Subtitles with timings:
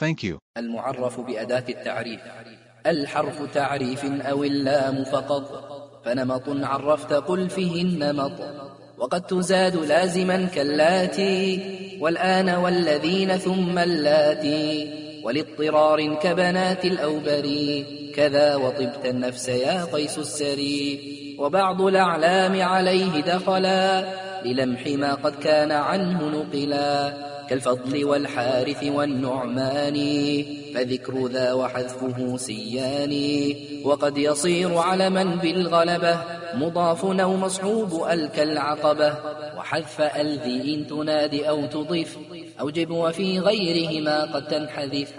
[0.00, 0.38] Thank you.
[0.58, 2.20] المعرف بأداة التعريف.
[2.86, 5.70] الحرف تعريف أو اللام فقط.
[6.04, 8.32] فنمط عرفت قل فيه النمط
[8.98, 11.60] وقد تزاد لازما كاللاتي.
[12.00, 14.94] والآن والذين ثم اللاتي.
[15.24, 21.00] ولاضطرار كبنات الأوبري كذا وطبت النفس يا قيس السري
[21.38, 24.04] وبعض الأعلام عليه دخلا.
[24.44, 27.33] للمح ما قد كان عنه نقلا.
[27.50, 29.96] كالفضل والحارث والنعمان
[30.74, 33.14] فذكر ذا وحذفه سيان.
[33.84, 36.18] وقد يصير علما بالغلبة
[36.54, 39.14] مضاف أو مصحوب ألك العقبة.
[39.58, 42.18] وحذف ألذي إن تنادي أو تضيف
[42.60, 45.12] أوجب وفي غيرهما قد تنحذف.